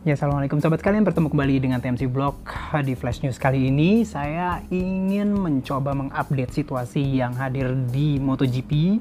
[0.00, 2.40] Ya, Assalamualaikum sobat kalian, bertemu kembali dengan TMC Blog
[2.88, 4.00] di Flash News kali ini.
[4.08, 8.96] Saya ingin mencoba mengupdate situasi yang hadir di MotoGP.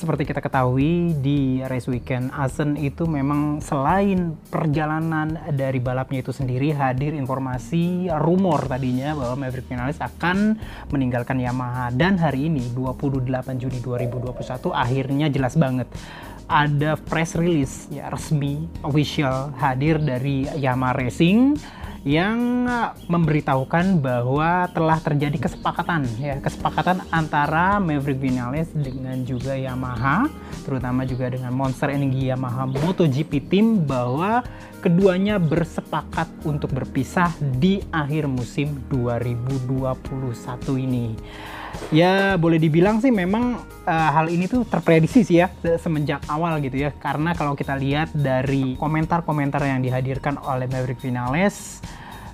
[0.00, 6.72] Seperti kita ketahui di race weekend Asen itu memang selain perjalanan dari balapnya itu sendiri
[6.72, 10.56] hadir informasi rumor tadinya bahwa Maverick Vinales akan
[10.88, 13.28] meninggalkan Yamaha dan hari ini 28
[13.60, 14.40] Juni 2021
[14.72, 15.84] akhirnya jelas banget
[16.50, 21.54] ada press release ya resmi official hadir dari Yamaha Racing
[22.00, 22.64] yang
[23.12, 30.26] memberitahukan bahwa telah terjadi kesepakatan ya kesepakatan antara Maverick Vinales dengan juga Yamaha
[30.64, 34.40] terutama juga dengan Monster Energy Yamaha MotoGP Team bahwa
[34.80, 39.92] keduanya bersepakat untuk berpisah di akhir musim 2021
[40.80, 41.12] ini
[41.90, 46.78] ya boleh dibilang sih memang uh, hal ini tuh terprediksi sih ya semenjak awal gitu
[46.78, 46.90] ya.
[46.94, 51.82] Karena kalau kita lihat dari komentar-komentar yang dihadirkan oleh Maverick Vinales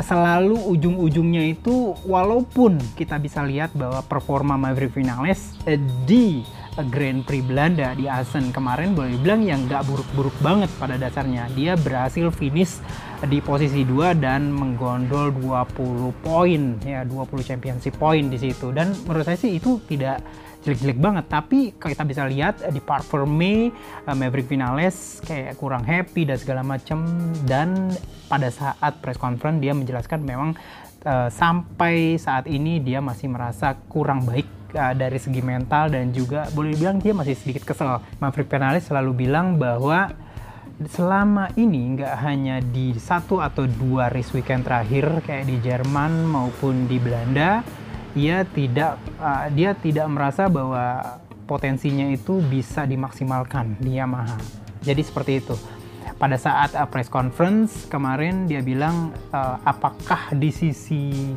[0.00, 5.76] selalu ujung-ujungnya itu walaupun kita bisa lihat bahwa performa Maverick Vinales uh,
[6.08, 6.40] di
[6.86, 8.96] Grand Prix Belanda di Assen kemarin.
[8.96, 11.50] Boleh dibilang yang gak buruk-buruk banget pada dasarnya.
[11.52, 12.80] Dia berhasil finish
[13.28, 16.62] di posisi 2 dan menggondol 20 poin.
[16.86, 18.72] Ya 20 championship point di situ.
[18.72, 20.24] Dan menurut saya sih itu tidak
[20.64, 21.24] jelek-jelek banget.
[21.28, 23.72] Tapi kalau kita bisa lihat di part for me
[24.04, 27.04] uh, Maverick Vinales kayak kurang happy dan segala macam
[27.48, 27.92] dan
[28.28, 30.54] pada saat press conference dia menjelaskan memang
[31.08, 36.48] uh, sampai saat ini dia masih merasa kurang baik uh, dari segi mental dan juga
[36.52, 38.00] boleh dibilang dia masih sedikit kesel.
[38.18, 40.12] Maverick Vinales selalu bilang bahwa
[40.88, 46.88] selama ini nggak hanya di satu atau dua race weekend terakhir kayak di Jerman maupun
[46.88, 47.60] di Belanda,
[48.16, 54.38] ia tidak uh, dia tidak merasa bahwa potensinya itu bisa dimaksimalkan di Yamaha.
[54.80, 55.56] Jadi seperti itu.
[56.16, 61.32] Pada saat uh, press conference kemarin dia bilang uh, apakah di sisi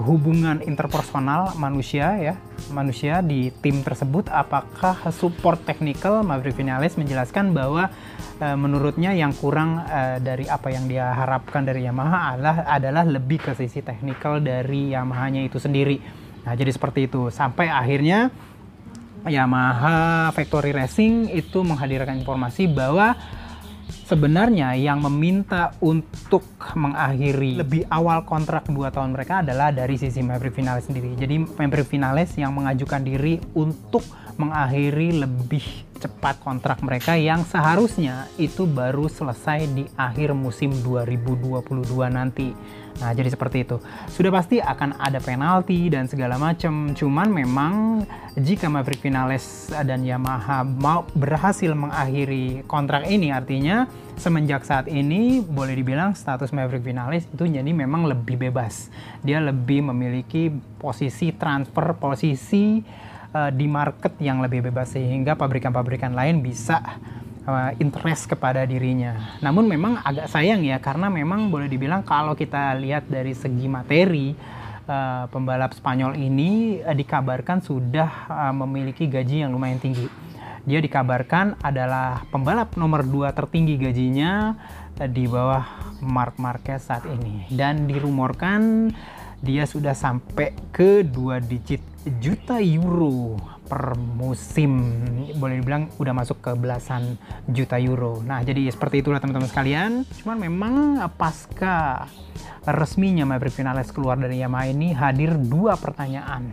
[0.00, 2.34] hubungan interpersonal manusia ya
[2.72, 6.24] manusia di tim tersebut apakah support technical?
[6.24, 7.92] Maverick Vinales menjelaskan bahwa
[8.40, 13.44] e, menurutnya yang kurang e, dari apa yang dia harapkan dari Yamaha adalah adalah lebih
[13.44, 16.00] ke sisi technical dari Yamaha-nya itu sendiri.
[16.48, 17.28] Nah jadi seperti itu.
[17.28, 18.32] Sampai akhirnya
[19.28, 23.12] Yamaha Factory Racing itu menghadirkan informasi bahwa
[23.90, 26.46] sebenarnya yang meminta untuk
[26.78, 31.14] mengakhiri lebih awal kontrak 2 tahun mereka adalah dari sisi Maverick Vinales sendiri.
[31.18, 34.02] Jadi Maverick Vinales yang mengajukan diri untuk
[34.40, 41.60] mengakhiri lebih cepat kontrak mereka yang seharusnya itu baru selesai di akhir musim 2022
[42.08, 42.56] nanti.
[42.98, 43.78] Nah, jadi seperti itu.
[44.10, 46.90] Sudah pasti akan ada penalti dan segala macam.
[46.92, 48.02] Cuman memang
[48.34, 53.86] jika Maverick Vinales dan Yamaha mau berhasil mengakhiri kontrak ini artinya
[54.20, 58.92] semenjak saat ini boleh dibilang status Maverick Vinales itu jadi memang lebih bebas.
[59.24, 62.84] Dia lebih memiliki posisi transfer posisi
[63.32, 66.82] uh, di market yang lebih bebas sehingga pabrikan-pabrikan lain bisa
[67.50, 69.38] uh, interest kepada dirinya.
[69.42, 74.32] Namun memang agak sayang ya karena memang boleh dibilang kalau kita lihat dari segi materi
[74.86, 80.06] uh, pembalap Spanyol ini uh, dikabarkan sudah uh, memiliki gaji yang lumayan tinggi.
[80.64, 84.54] Dia dikabarkan adalah pembalap nomor 2 tertinggi gajinya
[85.02, 85.64] uh, di bawah
[86.00, 88.92] Mark Marquez saat ini dan dirumorkan
[89.40, 93.36] dia sudah sampai ke dua digit juta euro
[93.68, 95.02] per musim.
[95.36, 98.24] Boleh dibilang udah masuk ke belasan juta euro.
[98.24, 99.90] Nah jadi seperti itulah teman-teman sekalian.
[100.22, 100.74] Cuman memang
[101.14, 102.08] pasca
[102.64, 106.50] resminya Maverick Vinales keluar dari Yamaha ini hadir dua pertanyaan.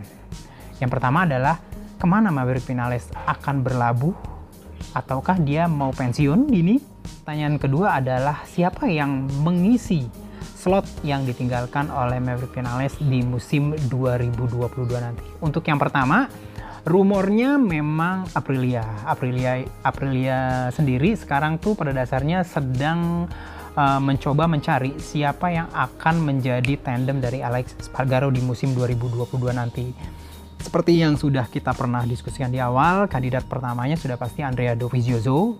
[0.78, 1.58] Yang pertama adalah
[1.98, 4.14] ke mana Maverick Vinales akan berlabuh?
[4.94, 6.48] Ataukah dia mau pensiun?
[6.48, 6.78] Dini
[7.24, 10.27] pertanyaan kedua adalah siapa yang mengisi
[10.68, 14.68] slot yang ditinggalkan oleh Maverick Vinales di musim 2022
[15.00, 15.24] nanti.
[15.40, 16.28] Untuk yang pertama,
[16.84, 18.84] rumornya memang Aprilia.
[19.08, 23.24] Aprilia Aprilia sendiri sekarang tuh pada dasarnya sedang
[23.72, 29.88] uh, mencoba mencari siapa yang akan menjadi tandem dari Alex Spargaro di musim 2022 nanti.
[30.68, 35.56] Seperti yang sudah kita pernah diskusikan di awal, kandidat pertamanya sudah pasti Andrea Dovizioso.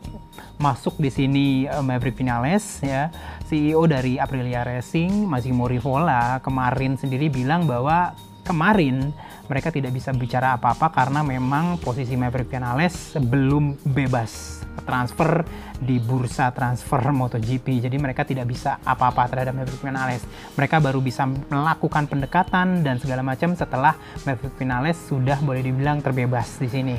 [0.60, 3.08] Masuk di sini uh, Maverick Vinales ya,
[3.48, 8.12] CEO dari Aprilia Racing, Massimo Rivola kemarin sendiri bilang bahwa
[8.48, 9.12] kemarin
[9.44, 15.44] mereka tidak bisa bicara apa-apa karena memang posisi Maverick Vinales belum bebas transfer
[15.76, 17.84] di bursa transfer MotoGP.
[17.84, 20.24] Jadi mereka tidak bisa apa-apa terhadap Maverick Vinales.
[20.56, 23.92] Mereka baru bisa melakukan pendekatan dan segala macam setelah
[24.24, 26.96] Maverick Vinales sudah boleh dibilang terbebas di sini.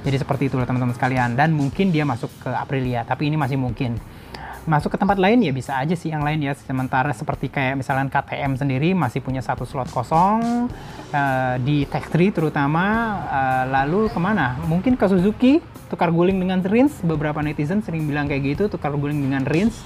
[0.00, 1.36] Jadi seperti itulah teman-teman sekalian.
[1.36, 4.19] Dan mungkin dia masuk ke Aprilia, tapi ini masih mungkin.
[4.68, 6.52] Masuk ke tempat lain ya bisa aja sih yang lain ya.
[6.56, 10.68] Sementara seperti kayak misalnya KTM sendiri masih punya satu slot kosong
[11.12, 12.84] uh, di Tech 3 terutama.
[13.28, 14.60] Uh, lalu ke mana?
[14.68, 17.00] Mungkin ke Suzuki tukar guling dengan Rins.
[17.00, 19.80] Beberapa netizen sering bilang kayak gitu tukar guling dengan Rins.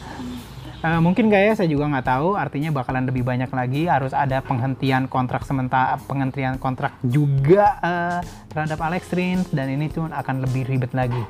[0.84, 2.36] Uh, mungkin kayak saya juga nggak tahu.
[2.36, 3.88] Artinya bakalan lebih banyak lagi.
[3.88, 8.20] Harus ada penghentian kontrak sementara penghentian kontrak juga uh,
[8.52, 9.48] terhadap Alex Rins.
[9.48, 11.24] Dan ini tuh akan lebih ribet lagi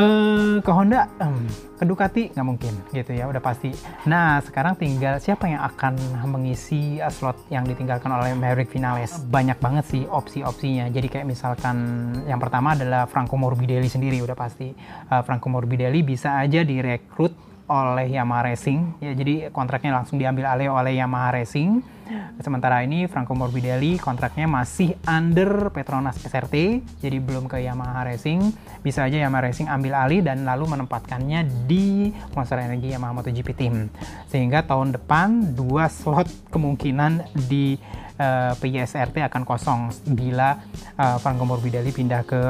[0.00, 1.44] uh, ke Honda um,
[1.76, 3.72] ke Ducati nggak mungkin gitu ya udah pasti.
[4.08, 5.96] Nah sekarang tinggal siapa yang akan
[6.28, 9.20] mengisi slot yang ditinggalkan oleh Maverick Vinales?
[9.28, 10.88] Banyak banget sih opsi-opsinya.
[10.88, 11.76] Jadi kayak misalkan
[12.24, 14.72] yang pertama adalah Franco Morbidelli sendiri udah pasti.
[15.12, 18.98] Uh, Franco Morbidelli bisa aja direkrut oleh Yamaha Racing.
[18.98, 22.00] Ya jadi kontraknya langsung diambil alih oleh Yamaha Racing.
[22.42, 28.50] Sementara ini Franco Morbidelli kontraknya masih under Petronas SRT jadi belum ke Yamaha Racing.
[28.82, 33.86] Bisa aja Yamaha Racing ambil alih dan lalu menempatkannya di Monster Energy Yamaha MotoGP Team.
[34.26, 37.78] Sehingga tahun depan dua slot kemungkinan di
[38.18, 39.80] uh, eh, PISRT akan kosong
[40.10, 40.58] bila
[40.98, 42.42] uh, Franco Morbidelli pindah ke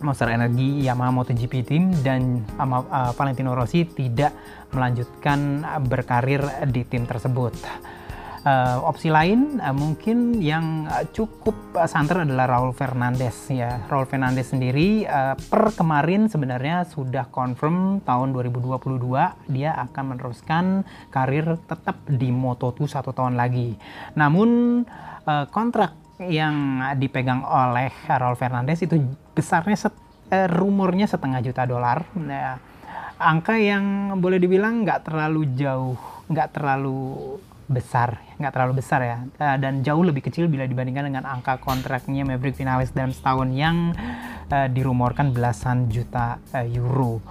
[0.00, 2.44] Monster Energy Yamaha MotoGP Team dan
[3.16, 4.32] Valentino Rossi tidak
[4.72, 7.54] melanjutkan berkarir di tim tersebut.
[8.40, 13.84] Uh, opsi lain uh, mungkin yang cukup santer adalah Raul Fernandez ya.
[13.84, 18.96] Raul Fernandez sendiri uh, per kemarin sebenarnya sudah confirm tahun 2022
[19.52, 23.76] dia akan meneruskan karir tetap di Moto2 satu tahun lagi.
[24.16, 24.82] Namun
[25.28, 25.92] uh, kontrak
[26.24, 28.96] yang dipegang oleh Raul Fernandez itu
[29.40, 29.96] besarnya set,
[30.28, 32.04] eh, rumornya setengah juta dolar.
[32.20, 32.60] Nah,
[33.16, 35.96] angka yang boleh dibilang nggak terlalu jauh,
[36.28, 37.40] nggak terlalu
[37.70, 42.26] besar, nggak terlalu besar ya, uh, dan jauh lebih kecil bila dibandingkan dengan angka kontraknya
[42.26, 43.94] Maverick Vinales dalam setahun yang
[44.50, 47.22] uh, dirumorkan belasan juta uh, euro.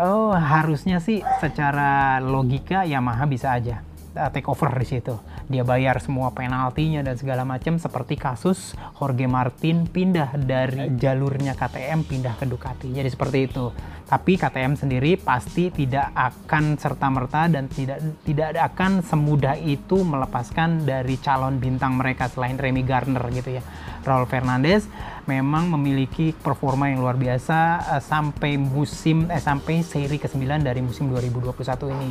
[0.00, 3.84] Oh, harusnya sih secara logika Yamaha bisa aja
[4.16, 5.12] uh, take over di situ.
[5.50, 12.06] Dia bayar semua penaltinya dan segala macam seperti kasus Jorge Martin pindah dari jalurnya KTM
[12.06, 12.94] pindah ke Ducati.
[12.94, 13.66] Jadi seperti itu.
[14.06, 21.18] Tapi KTM sendiri pasti tidak akan serta-merta dan tidak tidak akan semudah itu melepaskan dari
[21.18, 23.62] calon bintang mereka selain Remy Gardner gitu ya.
[24.06, 24.86] Raul Fernandez
[25.26, 31.10] memang memiliki performa yang luar biasa uh, sampai musim eh sampai seri ke-9 dari musim
[31.10, 31.58] 2021
[31.90, 32.10] ini.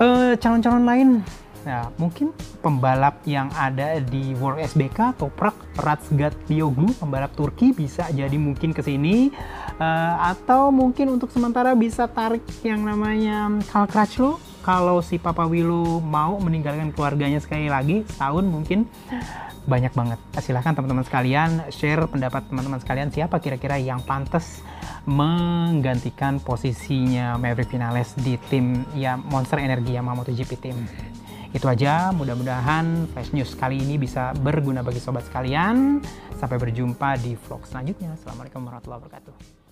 [0.00, 1.08] Eh, calon-calon uh, lain
[1.64, 2.30] Nah, mungkin
[2.60, 8.84] pembalap yang ada di World SBK, Toprak, Ratsgat Dioglu, pembalap Turki bisa jadi mungkin ke
[8.84, 9.32] sini.
[9.74, 14.36] Uh, atau mungkin untuk sementara bisa tarik yang namanya Karl Crutchlow.
[14.64, 18.88] Kalau si Papa Willow mau meninggalkan keluarganya sekali lagi, setahun mungkin
[19.64, 20.20] banyak banget.
[20.40, 24.64] Silahkan teman-teman sekalian share pendapat teman-teman sekalian siapa kira-kira yang pantas
[25.04, 30.78] menggantikan posisinya Maverick Vinales di tim ya Monster Energi Yamaha MotoGP Team.
[31.54, 36.02] Itu aja, mudah-mudahan Flash News kali ini bisa berguna bagi sobat sekalian.
[36.34, 38.18] Sampai berjumpa di vlog selanjutnya.
[38.18, 39.63] Assalamualaikum warahmatullahi wabarakatuh.